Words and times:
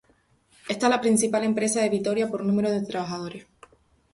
Esta 0.67 0.87
es 0.87 0.89
la 0.89 0.99
principal 0.99 1.43
empresa 1.43 1.79
de 1.79 1.89
Vitoria 1.91 2.27
por 2.27 2.43
número 2.43 2.71
de 2.71 2.81
trabajadores. 2.81 3.45